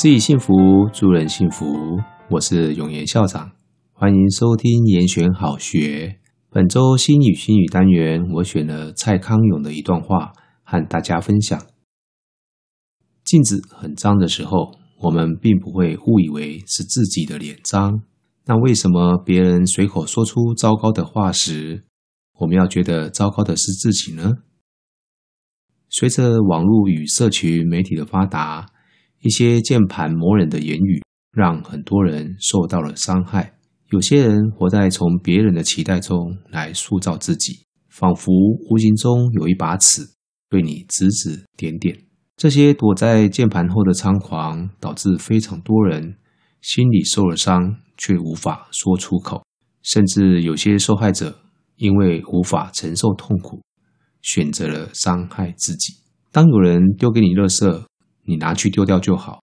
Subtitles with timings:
[0.00, 0.54] 自己幸福，
[0.92, 1.66] 助人幸福。
[2.30, 3.50] 我是永言校长，
[3.92, 6.20] 欢迎收听严选好学。
[6.50, 10.32] 本周心语心语单元，我选了蔡康永的一段话
[10.62, 11.60] 和大家分享。
[13.24, 18.00] 镜子很脏的时候，我们并不会误以为是自己的脸脏。
[18.46, 21.82] 那为什么别人随口说出糟糕的话时，
[22.38, 24.34] 我们要觉得糟糕的是自己呢？
[25.90, 28.64] 随着网络与社群媒体的发达，
[29.20, 33.54] 一些键盘魔人的言语，让很多人受到了伤害。
[33.90, 38.32] 有些人活在从别人的期待中来塑造自己，仿佛
[38.70, 40.02] 无形中有一把尺
[40.50, 41.96] 对你指指点点。
[42.36, 46.16] 这些躲在键盘后的猖狂，导致非常多人
[46.60, 49.42] 心里受了伤，却无法说出口。
[49.82, 51.40] 甚至有些受害者
[51.76, 53.62] 因为无法承受痛苦，
[54.22, 55.94] 选择了伤害自己。
[56.30, 57.84] 当有人丢给你垃圾，
[58.28, 59.40] 你拿去丢掉就好，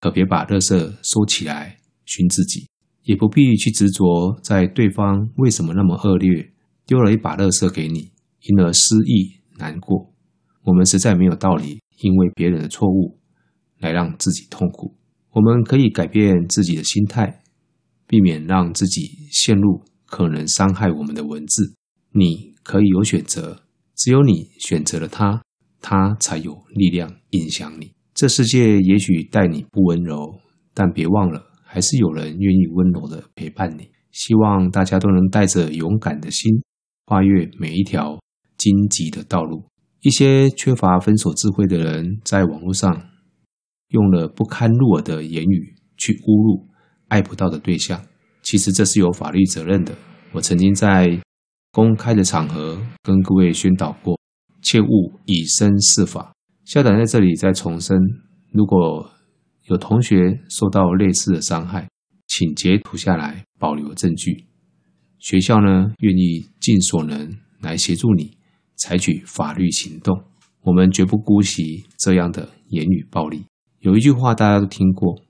[0.00, 2.66] 可别把垃圾收起来熏自己，
[3.04, 6.52] 也不必去执着在对方为什么那么恶劣，
[6.84, 10.12] 丢了一把垃圾给你，因而失意难过。
[10.64, 13.20] 我们实在没有道理，因为别人的错误
[13.78, 14.96] 来让自己痛苦。
[15.30, 17.40] 我们可以改变自己的心态，
[18.08, 21.76] 避免让自己陷入可能伤害我们的文字。
[22.10, 23.62] 你可以有选择，
[23.94, 25.40] 只有你选择了他，
[25.80, 27.92] 他才有力量影响你。
[28.18, 30.40] 这世界也许待你不温柔，
[30.74, 33.88] 但别忘了，还是有人愿意温柔的陪伴你。
[34.10, 36.50] 希望大家都能带着勇敢的心，
[37.04, 38.18] 跨越每一条
[38.56, 39.68] 荆棘的道路。
[40.00, 42.92] 一些缺乏分手智慧的人，在网络上
[43.90, 46.66] 用了不堪入耳的言语去侮辱
[47.06, 48.02] 爱不到的对象，
[48.42, 49.94] 其实这是有法律责任的。
[50.32, 51.22] 我曾经在
[51.70, 54.18] 公开的场合跟各位宣导过，
[54.60, 56.32] 切勿以身试法。
[56.68, 57.96] 校长在这里再重申：
[58.52, 59.10] 如果
[59.70, 61.88] 有同学受到类似的伤害，
[62.26, 64.44] 请截图下来保留证据。
[65.18, 68.36] 学校呢，愿意尽所能来协助你
[68.76, 70.14] 采取法律行动。
[70.60, 73.46] 我们绝不姑息这样的言语暴力。
[73.78, 75.22] 有一句话大家都听过：“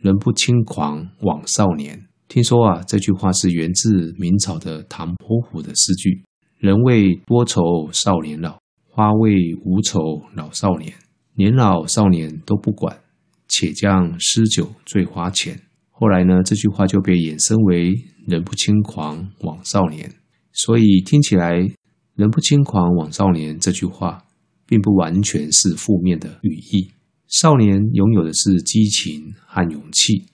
[0.00, 6.24] 人不轻狂枉少年。”听说啊，这句话是源自明朝的唐伯虎的诗句
[6.56, 7.60] ：“人为多愁
[7.92, 8.56] 少年老。”
[8.98, 10.00] 花为无愁
[10.34, 10.92] 老少年，
[11.36, 12.98] 年老少年都不管，
[13.46, 15.56] 且将诗酒醉花前。
[15.88, 17.94] 后来呢，这句话就被衍生为
[18.26, 20.12] “人不轻狂枉少年”。
[20.52, 21.64] 所以听起来
[22.18, 24.24] “人不轻狂枉少年”这句话，
[24.66, 26.90] 并不完全是负面的语义。
[27.28, 30.26] 少年拥有的是激情和勇气，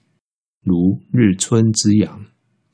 [0.62, 2.24] 如日春之阳，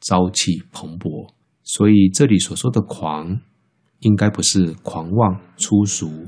[0.00, 1.34] 朝气蓬勃。
[1.64, 3.40] 所以这里所说的“狂”。
[4.00, 6.26] 应该不是狂妄粗俗，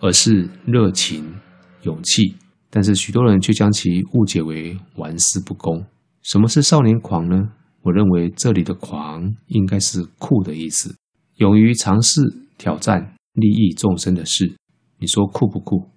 [0.00, 1.34] 而是热情、
[1.82, 2.34] 勇气。
[2.70, 5.84] 但是许多人却将其误解为玩世不恭。
[6.22, 7.50] 什么是少年狂呢？
[7.82, 10.96] 我认为这里的“狂”应该是酷的意思，
[11.36, 12.20] 勇于尝试、
[12.56, 14.56] 挑战利益众生的事。
[14.98, 15.90] 你说酷不酷？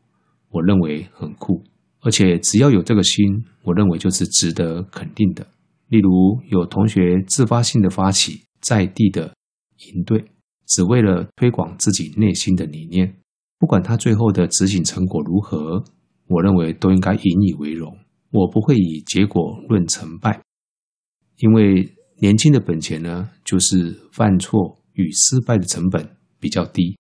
[0.50, 1.64] 我认为很酷，
[2.02, 3.26] 而且只要有这个心，
[3.64, 5.48] 我认为就是值得肯定的。
[5.88, 9.34] 例如，有同学自发性的发起在地的
[9.94, 10.26] 营队。
[10.68, 13.16] 只为了推广自己内心的理念，
[13.58, 15.84] 不管他最后的执行成果如何，
[16.28, 17.98] 我认为都应该引以为荣。
[18.32, 20.42] 我不会以结果论成败，
[21.38, 21.90] 因为
[22.20, 26.98] 年轻的本钱呢，就是犯错与失败的成本比较低，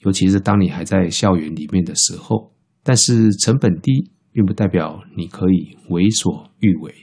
[0.00, 2.52] 尤其是当你还在校园里面的时候。
[2.82, 6.94] 但是成本低，并不代表你可以为所欲为，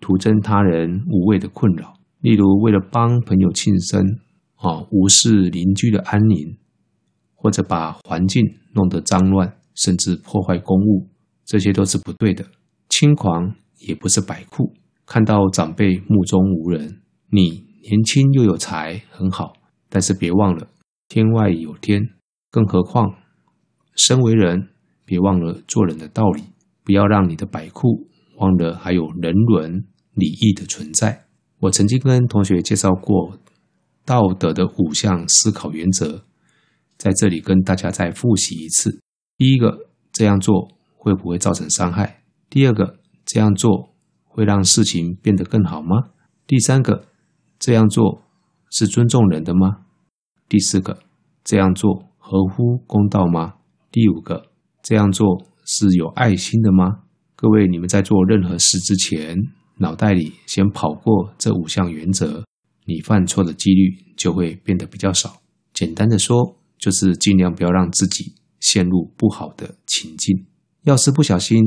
[0.00, 1.94] 徒增他人无谓的困扰。
[2.20, 4.02] 例如，为了帮朋友庆生。
[4.60, 6.58] 啊，无视邻居的安宁，
[7.34, 11.08] 或者把环境弄得脏乱，甚至破坏公物，
[11.44, 12.44] 这些都是不对的。
[12.88, 14.74] 轻狂也不是摆酷，
[15.06, 19.52] 看到长辈目中无人，你年轻又有才，很好。
[19.88, 20.68] 但是别忘了，
[21.08, 22.02] 天外有天。
[22.50, 23.14] 更何况，
[23.94, 24.70] 身为人，
[25.04, 26.42] 别忘了做人的道理，
[26.82, 28.08] 不要让你的摆酷
[28.38, 29.84] 忘了还有人伦
[30.14, 31.26] 礼义的存在。
[31.60, 33.38] 我曾经跟同学介绍过。
[34.08, 36.22] 道德的五项思考原则，
[36.96, 39.02] 在这里跟大家再复习一次。
[39.36, 40.66] 第一个，这样做
[40.96, 42.22] 会不会造成伤害？
[42.48, 43.90] 第二个，这样做
[44.24, 46.08] 会让事情变得更好吗？
[46.46, 47.04] 第三个，
[47.58, 48.22] 这样做
[48.70, 49.84] 是尊重人的吗？
[50.48, 51.00] 第四个，
[51.44, 53.56] 这样做合乎公道吗？
[53.92, 54.46] 第五个，
[54.82, 57.00] 这样做是有爱心的吗？
[57.36, 59.36] 各位，你们在做任何事之前，
[59.76, 62.42] 脑袋里先跑过这五项原则。
[62.88, 65.42] 你犯错的几率就会变得比较少。
[65.74, 70.46] 简单的说，就是尽量不要让自己陷入不好的情境。
[70.84, 71.62] 要是不小心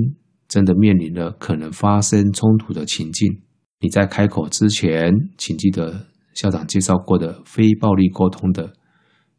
[0.47, 3.41] 真的面临了可能发生冲突的情境，
[3.79, 8.73] 你在开口之前，请记得校长介绍过的非暴力沟通的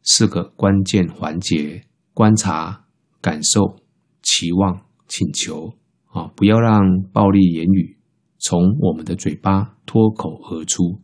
[0.03, 1.83] 四个关键环节：
[2.13, 2.85] 观察、
[3.19, 3.75] 感受、
[4.21, 5.73] 期望、请求。
[6.13, 6.81] 啊，不要让
[7.11, 7.97] 暴力言语
[8.37, 11.01] 从我们的嘴巴脱口而出，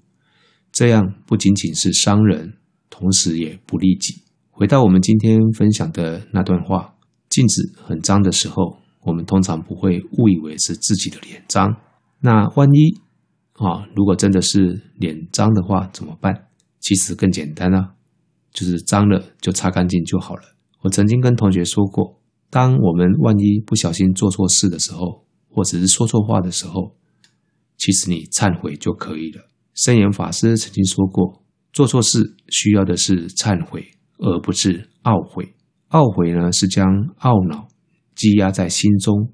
[0.71, 2.54] 这样不仅仅是伤人，
[2.89, 4.24] 同时也不利己。
[4.50, 6.95] 回到我们今天分享的那段话：
[7.30, 11.75] 镜子很脏的时候，我们通常不会误以为是自己的脸脏。
[12.21, 13.00] 那万一
[13.54, 16.48] 啊，如果真的是脸脏的话，怎么办？
[16.80, 17.94] 其实更简单啊，
[18.54, 20.42] 就是脏了就擦干净就好了。
[20.81, 22.19] 我曾经跟同学说过。
[22.51, 26.95] 当我们万一不小心做错事的时候，或者是说错话的时候，
[27.77, 29.44] 其实你忏悔就可以了。
[29.80, 31.42] 圣严法师曾经说过，
[31.72, 35.56] 做错事需要的是忏悔，而不是懊悔。
[35.92, 36.86] 懊悔呢，是将
[37.22, 37.66] 懊恼
[38.14, 39.31] 积压在心中，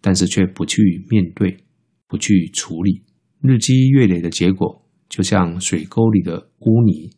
[0.00, 1.56] 但是却不去面对，
[2.08, 3.04] 不去处理，
[3.42, 7.08] 日积月累的结果，就像水沟里的污泥，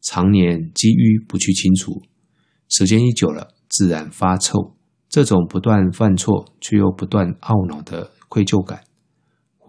[0.00, 2.00] 常年积淤不去清除，
[2.70, 3.54] 时间一久了。
[3.68, 4.74] 自然发臭，
[5.10, 8.80] 这种不断犯错却又不断懊恼的愧疚感，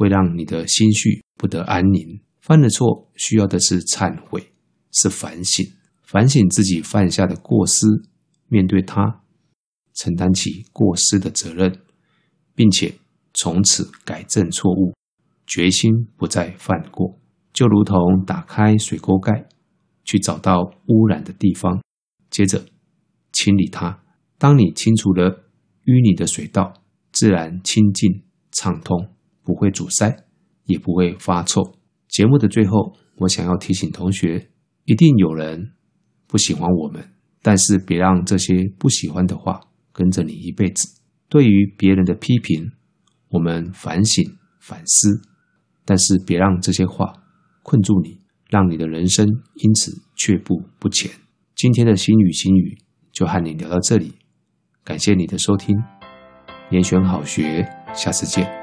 [0.01, 2.19] 会让你的心绪不得安宁。
[2.39, 4.51] 犯了错，需要的是忏悔，
[4.92, 5.63] 是反省，
[6.01, 7.86] 反省自己犯下的过失，
[8.48, 9.21] 面对它，
[9.94, 11.71] 承担起过失的责任，
[12.56, 12.95] 并且
[13.36, 14.95] 从此改正错误，
[15.45, 17.19] 决心不再犯过。
[17.53, 19.48] 就如同打开水沟盖，
[20.03, 21.80] 去找到污染的地方，
[22.31, 22.65] 接着。
[23.33, 24.03] 清理它。
[24.38, 25.45] 当你清除了
[25.86, 26.74] 淤泥的水道，
[27.13, 29.07] 自然清净畅通，
[29.43, 30.25] 不会阻塞，
[30.65, 31.61] 也不会发臭。
[32.07, 34.49] 节目的最后，我想要提醒同学：
[34.85, 35.73] 一定有人
[36.27, 39.59] 不喜欢我们，但是别让这些不喜欢的话
[39.91, 40.88] 跟着你一辈子。
[41.29, 42.71] 对于别人的批评，
[43.29, 44.23] 我们反省
[44.59, 45.21] 反思，
[45.85, 47.13] 但是别让这些话
[47.63, 51.09] 困住你，让你的人生因此却步不前。
[51.55, 52.77] 今天的心语心语。
[53.13, 54.13] 就和你聊到这里，
[54.85, 55.77] 感谢你的收听，
[56.71, 58.61] 严选好学，下次见。